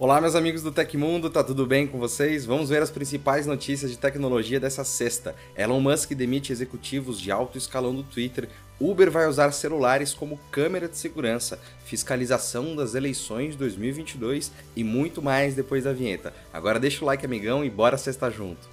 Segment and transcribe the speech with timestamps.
[0.00, 2.46] Olá, meus amigos do Tecmundo, tá tudo bem com vocês?
[2.46, 5.34] Vamos ver as principais notícias de tecnologia dessa sexta.
[5.56, 8.48] Elon Musk demite executivos de alto escalão do Twitter.
[8.78, 15.20] Uber vai usar celulares como câmera de segurança, fiscalização das eleições de 2022 e muito
[15.20, 16.32] mais depois da vinheta.
[16.52, 18.68] Agora deixa o like, amigão, e bora sexta junto.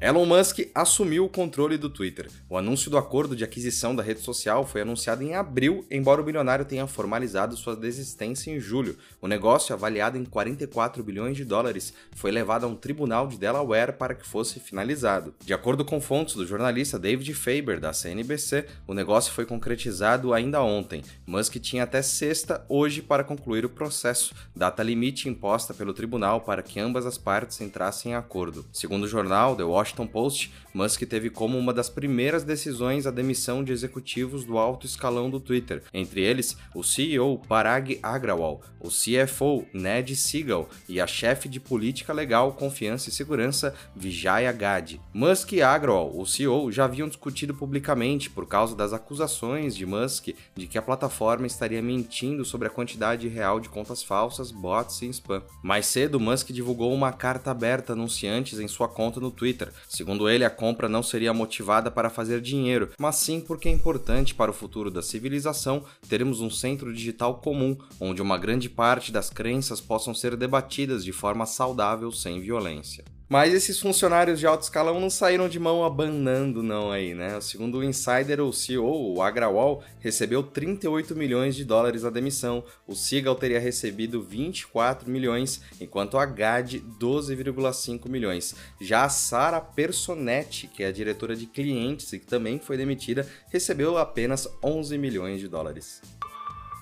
[0.00, 2.28] Elon Musk assumiu o controle do Twitter.
[2.48, 6.24] O anúncio do acordo de aquisição da rede social foi anunciado em abril, embora o
[6.24, 8.98] bilionário tenha formalizado sua desistência em julho.
[9.20, 13.92] O negócio, avaliado em 44 bilhões de dólares, foi levado a um tribunal de Delaware
[13.92, 15.32] para que fosse finalizado.
[15.44, 20.60] De acordo com fontes do jornalista David Faber, da CNBC, o negócio foi concretizado ainda
[20.60, 21.02] ontem.
[21.24, 26.62] Musk tinha até sexta, hoje, para concluir o processo, data limite imposta pelo tribunal para
[26.62, 28.66] que ambas as partes entrassem em acordo.
[28.72, 33.10] Segundo o jornal The Washington Washington Post, Musk teve como uma das primeiras decisões a
[33.10, 38.88] demissão de executivos do alto escalão do Twitter, entre eles o CEO Parag Agrawal, o
[38.88, 45.00] CFO Ned Siegel e a chefe de política legal, confiança e segurança Vijaya Gadde.
[45.12, 50.28] Musk e Agrawal, o CEO, já haviam discutido publicamente por causa das acusações de Musk
[50.56, 55.08] de que a plataforma estaria mentindo sobre a quantidade real de contas falsas, bots e
[55.08, 55.42] spam.
[55.62, 60.44] Mais cedo, Musk divulgou uma carta aberta anunciantes em sua conta no Twitter, Segundo ele,
[60.44, 64.54] a compra não seria motivada para fazer dinheiro, mas sim porque é importante para o
[64.54, 70.14] futuro da civilização termos um centro digital comum, onde uma grande parte das crenças possam
[70.14, 73.04] ser debatidas de forma saudável sem violência.
[73.34, 77.40] Mas esses funcionários de alto escalão não saíram de mão abanando não aí, né?
[77.40, 82.94] Segundo o Insider, o CEO, o Agrawal, recebeu 38 milhões de dólares na demissão, o
[82.94, 88.54] Sigal teria recebido 24 milhões, enquanto a GAD 12,5 milhões.
[88.80, 93.28] Já a Sara Personetti, que é a diretora de clientes e que também foi demitida,
[93.50, 96.00] recebeu apenas 11 milhões de dólares.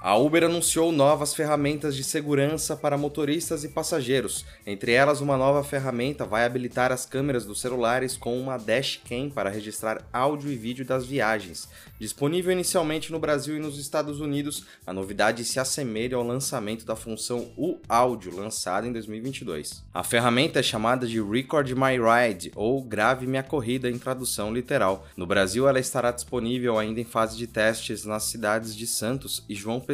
[0.05, 4.45] A Uber anunciou novas ferramentas de segurança para motoristas e passageiros.
[4.67, 9.49] Entre elas, uma nova ferramenta vai habilitar as câmeras dos celulares com uma dashcam para
[9.49, 11.69] registrar áudio e vídeo das viagens.
[12.01, 16.97] Disponível inicialmente no Brasil e nos Estados Unidos, a novidade se assemelha ao lançamento da
[16.97, 19.85] função U Áudio, lançada em 2022.
[19.95, 25.07] A ferramenta é chamada de Record My Ride ou Grave Minha Corrida em tradução literal.
[25.17, 29.55] No Brasil, ela estará disponível ainda em fase de testes nas cidades de Santos e
[29.55, 29.92] João Pessoa.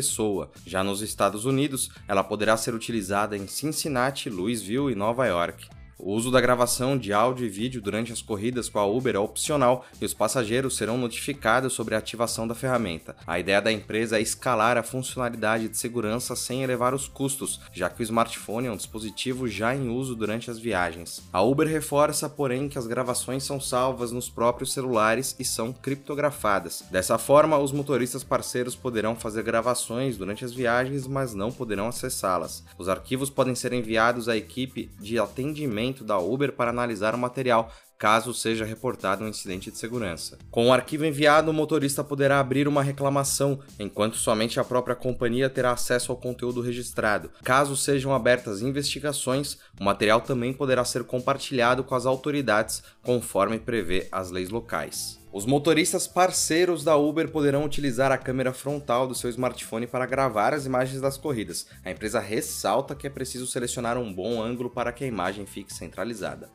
[0.67, 5.69] Já nos Estados Unidos, ela poderá ser utilizada em Cincinnati, Louisville e Nova York.
[6.01, 9.19] O uso da gravação de áudio e vídeo durante as corridas com a Uber é
[9.19, 13.17] opcional e os passageiros serão notificados sobre a ativação da ferramenta.
[13.27, 17.91] A ideia da empresa é escalar a funcionalidade de segurança sem elevar os custos, já
[17.91, 21.21] que o smartphone é um dispositivo já em uso durante as viagens.
[21.33, 26.85] A Uber reforça, porém, que as gravações são salvas nos próprios celulares e são criptografadas.
[26.93, 32.63] Dessa forma, os motoristas parceiros poderão fazer gravações durante as viagens, mas não poderão acessá-las.
[32.79, 37.71] Os arquivos podem ser enviados à equipe de atendimento da Uber para analisar o material,
[37.99, 40.39] caso seja reportado um incidente de segurança.
[40.51, 45.51] Com o arquivo enviado, o motorista poderá abrir uma reclamação, enquanto somente a própria companhia
[45.51, 47.31] terá acesso ao conteúdo registrado.
[47.43, 54.07] Caso sejam abertas investigações, o material também poderá ser compartilhado com as autoridades, conforme prevê
[54.13, 55.19] as leis locais.
[55.31, 60.55] Os motoristas parceiros da Uber poderão utilizar a câmera frontal do seu smartphone para gravar
[60.55, 61.67] as imagens das corridas.
[61.85, 65.73] A empresa ressalta que é preciso selecionar um bom ângulo para que a imagem fique
[65.75, 66.49] centralizada.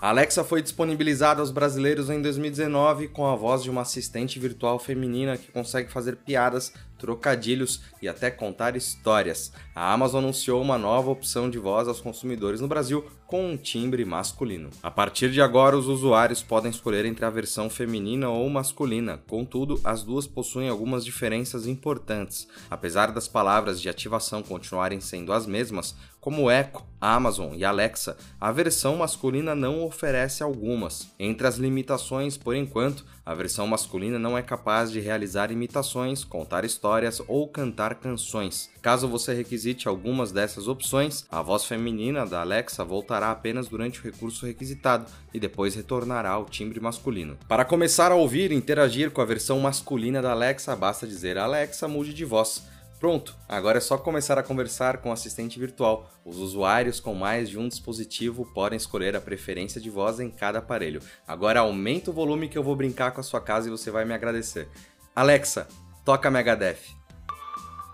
[0.00, 5.36] Alexa foi disponibilizada aos brasileiros em 2019 com a voz de uma assistente virtual feminina
[5.36, 9.52] que consegue fazer piadas, trocadilhos e até contar histórias.
[9.74, 14.04] A Amazon anunciou uma nova opção de voz aos consumidores no Brasil com um timbre
[14.06, 14.70] masculino.
[14.82, 19.78] A partir de agora, os usuários podem escolher entre a versão feminina ou masculina, contudo,
[19.84, 22.48] as duas possuem algumas diferenças importantes.
[22.70, 28.50] Apesar das palavras de ativação continuarem sendo as mesmas, como Echo, Amazon e Alexa, a
[28.50, 31.12] versão masculina não oferece algumas.
[31.18, 36.64] Entre as limitações, por enquanto, a versão masculina não é capaz de realizar imitações, contar
[36.64, 36.87] histórias
[37.26, 38.70] ou cantar canções.
[38.80, 44.04] Caso você requisite algumas dessas opções, a voz feminina da Alexa voltará apenas durante o
[44.04, 47.36] recurso requisitado e depois retornará ao timbre masculino.
[47.46, 51.86] Para começar a ouvir e interagir com a versão masculina da Alexa, basta dizer Alexa
[51.86, 52.62] mude de voz.
[52.98, 56.10] Pronto, agora é só começar a conversar com o assistente virtual.
[56.24, 60.58] Os usuários com mais de um dispositivo podem escolher a preferência de voz em cada
[60.58, 61.00] aparelho.
[61.24, 64.04] Agora aumenta o volume que eu vou brincar com a sua casa e você vai
[64.04, 64.68] me agradecer.
[65.14, 65.68] Alexa,
[66.08, 66.97] toca Megadeth.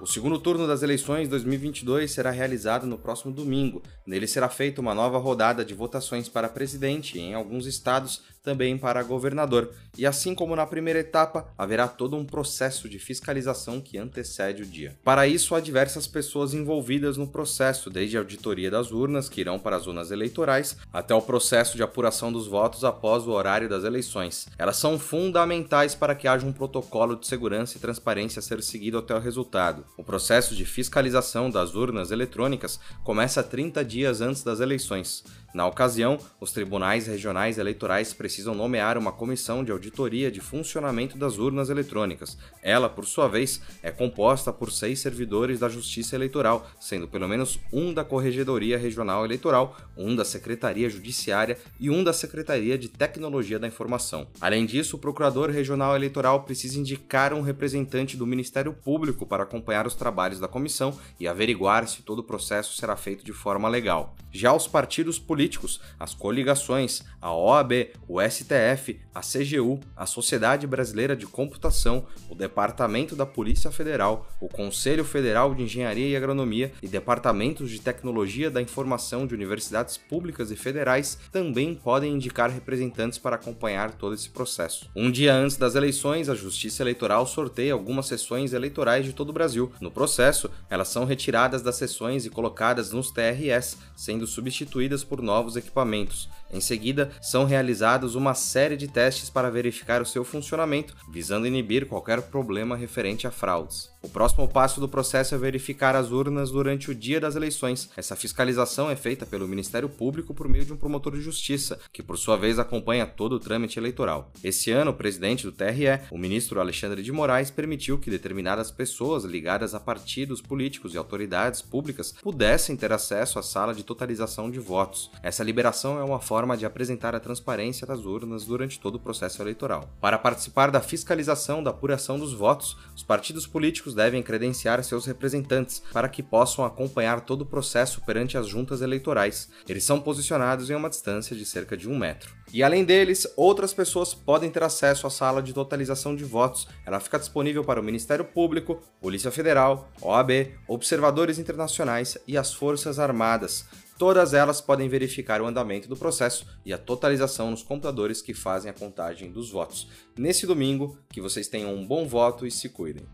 [0.05, 3.83] O segundo turno das eleições 2022 será realizado no próximo domingo.
[4.07, 8.77] Nele será feita uma nova rodada de votações para presidente e, em alguns estados, também
[8.77, 9.73] para governador.
[9.97, 14.67] E assim como na primeira etapa, haverá todo um processo de fiscalização que antecede o
[14.67, 14.95] dia.
[15.03, 19.59] Para isso, há diversas pessoas envolvidas no processo, desde a auditoria das urnas, que irão
[19.59, 23.85] para as urnas eleitorais, até o processo de apuração dos votos após o horário das
[23.85, 24.47] eleições.
[24.59, 28.99] Elas são fundamentais para que haja um protocolo de segurança e transparência a ser seguido
[28.99, 29.87] até o resultado.
[29.97, 35.23] O processo de fiscalização das urnas eletrônicas começa 30 dias antes das eleições.
[35.55, 41.39] Na ocasião, os tribunais regionais eleitorais precisam nomear uma comissão de auditoria de funcionamento das
[41.39, 42.37] urnas eletrônicas.
[42.61, 47.61] Ela, por sua vez, é composta por seis servidores da Justiça Eleitoral, sendo pelo menos
[47.73, 53.57] um da Corregedoria Regional Eleitoral, um da Secretaria Judiciária e um da Secretaria de Tecnologia
[53.57, 54.27] da Informação.
[54.41, 59.87] Além disso, o Procurador Regional Eleitoral precisa indicar um representante do Ministério Público para acompanhar
[59.87, 64.17] os trabalhos da comissão e averiguar se todo o processo será feito de forma legal.
[64.33, 70.67] Já os partidos políticos políticos, as coligações, a OAB, o STF, a CGU, a Sociedade
[70.67, 76.73] Brasileira de Computação, o Departamento da Polícia Federal, o Conselho Federal de Engenharia e Agronomia
[76.83, 83.19] e departamentos de tecnologia da informação de universidades públicas e federais também podem indicar representantes
[83.19, 84.91] para acompanhar todo esse processo.
[84.97, 89.33] Um dia antes das eleições, a Justiça Eleitoral sorteia algumas sessões eleitorais de todo o
[89.33, 89.71] Brasil.
[89.81, 95.57] No processo, elas são retiradas das sessões e colocadas nos TRS, sendo substituídas por novos
[95.57, 96.29] equipamentos.
[96.53, 101.87] Em seguida, são realizados uma série de testes para verificar o seu funcionamento, visando inibir
[101.87, 103.94] qualquer problema referente a fraudes.
[104.05, 107.89] O próximo passo do processo é verificar as urnas durante o dia das eleições.
[107.97, 112.03] Essa fiscalização é feita pelo Ministério Público por meio de um promotor de justiça, que
[112.03, 114.31] por sua vez acompanha todo o trâmite eleitoral.
[114.45, 119.25] Esse ano, o presidente do TRE, o ministro Alexandre de Moraes, permitiu que determinadas pessoas
[119.25, 124.61] ligadas a partidos políticos e autoridades públicas pudessem ter acesso à sala de totalização de
[124.61, 125.11] votos.
[125.23, 129.41] Essa liberação é uma forma de apresentar a transparência das urnas durante todo o processo
[129.41, 129.89] eleitoral.
[129.99, 135.83] Para participar da fiscalização da apuração dos votos, os partidos políticos devem credenciar seus representantes
[135.93, 139.49] para que possam acompanhar todo o processo perante as juntas eleitorais.
[139.69, 142.35] Eles são posicionados em uma distância de cerca de um metro.
[142.53, 146.69] E além deles, outras pessoas podem ter acesso à sala de totalização de votos.
[146.85, 152.99] Ela fica disponível para o Ministério Público, Polícia Federal, OAB, observadores internacionais e as Forças
[152.99, 153.65] Armadas.
[153.97, 158.71] Todas elas podem verificar o andamento do processo e a totalização nos computadores que fazem
[158.71, 159.89] a contagem dos votos.
[160.17, 163.07] Nesse domingo, que vocês tenham um bom voto e se cuidem.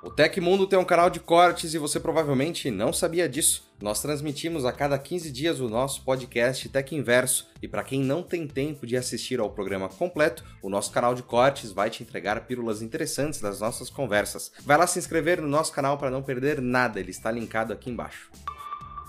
[0.00, 3.68] O Tecmundo tem um canal de cortes e você provavelmente não sabia disso.
[3.82, 8.22] Nós transmitimos a cada 15 dias o nosso podcast Tech Inverso e para quem não
[8.22, 12.46] tem tempo de assistir ao programa completo, o nosso canal de cortes vai te entregar
[12.46, 14.52] pílulas interessantes das nossas conversas.
[14.64, 17.90] Vai lá se inscrever no nosso canal para não perder nada, ele está linkado aqui
[17.90, 18.30] embaixo.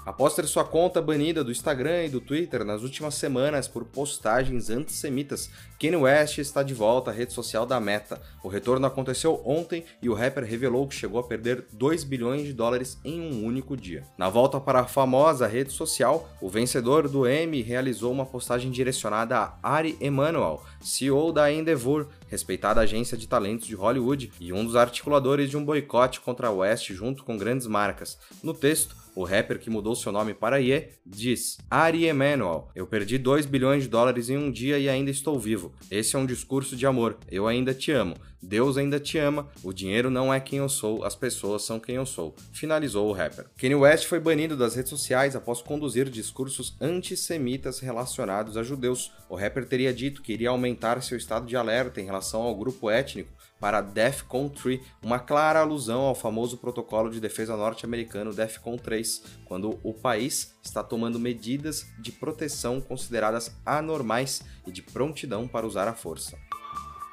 [0.06, 4.69] Após ter sua conta banida do Instagram e do Twitter nas últimas semanas por postagens
[4.69, 5.50] antissemitas,
[5.80, 8.22] Kanye West está de volta à rede social da Meta.
[8.44, 12.54] O retorno aconteceu ontem e o rapper revelou que chegou a perder 2 bilhões de
[12.54, 14.04] dólares em um único dia.
[14.18, 19.38] Na volta para a famosa rede social, o vencedor do Emmy realizou uma postagem direcionada
[19.38, 24.75] a Ari Emanuel, CEO da Endeavor, respeitada agência de talentos de Hollywood e um dos
[24.75, 28.18] articuladores de um boicote contra a West junto com grandes marcas.
[28.42, 33.18] No texto, o rapper que mudou seu nome para Ye diz: Ari Emanuel, eu perdi
[33.18, 35.74] 2 bilhões de dólares em um dia e ainda estou vivo.
[35.92, 37.18] Esse é um discurso de amor.
[37.30, 38.16] Eu ainda te amo.
[38.42, 39.49] Deus ainda te ama.
[39.61, 42.33] O dinheiro não é quem eu sou, as pessoas são quem eu sou.
[42.54, 43.47] Finalizou o rapper.
[43.57, 49.11] Kanye West foi banido das redes sociais após conduzir discursos antissemitas relacionados a judeus.
[49.28, 52.90] O rapper teria dito que iria aumentar seu estado de alerta em relação ao grupo
[52.90, 59.23] étnico para DEFCON 3, uma clara alusão ao famoso protocolo de defesa norte-americano DEFCON 3,
[59.45, 65.87] quando o país está tomando medidas de proteção consideradas anormais e de prontidão para usar
[65.87, 66.37] a força.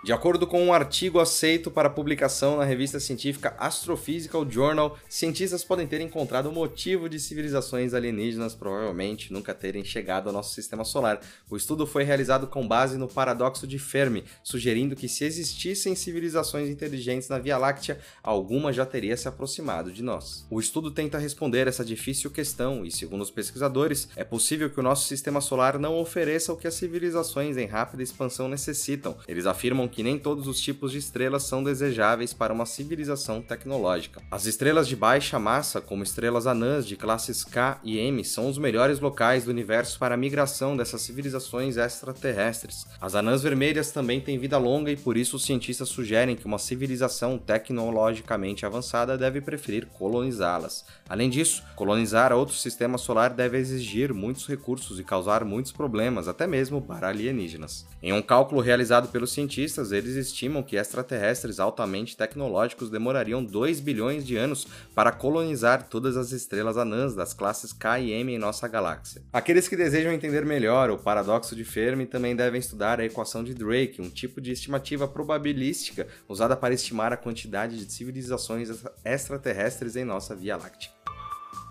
[0.05, 5.87] De acordo com um artigo aceito para publicação na revista científica Astrophysical Journal, cientistas podem
[5.87, 11.21] ter encontrado o motivo de civilizações alienígenas provavelmente nunca terem chegado ao nosso sistema solar.
[11.51, 16.69] O estudo foi realizado com base no paradoxo de Fermi, sugerindo que se existissem civilizações
[16.69, 20.47] inteligentes na Via Láctea, alguma já teria se aproximado de nós.
[20.49, 24.85] O estudo tenta responder essa difícil questão e, segundo os pesquisadores, é possível que o
[24.85, 29.17] nosso sistema solar não ofereça o que as civilizações em rápida expansão necessitam.
[29.27, 33.41] Eles afirmam afirmam que nem todos os tipos de estrelas são desejáveis para uma civilização
[33.41, 34.21] tecnológica.
[34.31, 38.59] As estrelas de baixa massa, como estrelas anãs de classes K e M, são os
[38.59, 42.87] melhores locais do universo para a migração dessas civilizações extraterrestres.
[43.01, 46.59] As anãs vermelhas também têm vida longa e por isso os cientistas sugerem que uma
[46.59, 50.85] civilização tecnologicamente avançada deve preferir colonizá-las.
[51.09, 56.47] Além disso, colonizar outro sistema solar deve exigir muitos recursos e causar muitos problemas, até
[56.47, 57.87] mesmo para alienígenas.
[58.03, 59.33] Em um cálculo realizado pelos
[59.77, 66.17] cientistas, eles estimam que extraterrestres altamente tecnológicos demorariam 2 bilhões de anos para colonizar todas
[66.17, 69.23] as estrelas anãs das classes K e M em nossa galáxia.
[69.33, 73.55] Aqueles que desejam entender melhor o paradoxo de Fermi também devem estudar a equação de
[73.55, 78.71] Drake, um tipo de estimativa probabilística usada para estimar a quantidade de civilizações
[79.05, 80.96] extraterrestres em nossa Via Láctea.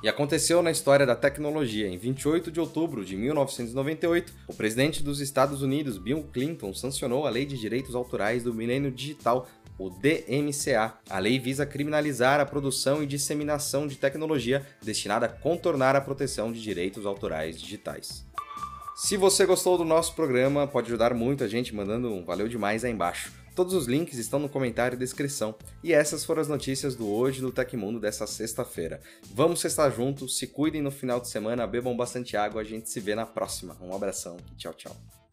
[0.03, 1.87] E aconteceu na história da tecnologia.
[1.87, 7.29] Em 28 de outubro de 1998, o presidente dos Estados Unidos, Bill Clinton, sancionou a
[7.29, 9.47] Lei de Direitos Autorais do Milênio Digital,
[9.77, 10.93] o DMCA.
[11.09, 16.51] A lei visa criminalizar a produção e disseminação de tecnologia destinada a contornar a proteção
[16.51, 18.25] de direitos autorais digitais.
[18.95, 22.85] Se você gostou do nosso programa, pode ajudar muito a gente mandando um valeu demais
[22.85, 23.44] aí embaixo.
[23.55, 25.55] Todos os links estão no comentário e descrição.
[25.81, 28.99] E essas foram as notícias do Hoje do Tecmundo dessa sexta-feira.
[29.33, 32.99] Vamos estar juntos, se cuidem no final de semana, bebam bastante água, a gente se
[32.99, 33.77] vê na próxima.
[33.81, 35.15] Um abração e tchau, tchau.